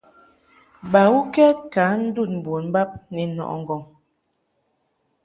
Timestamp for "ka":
1.73-1.85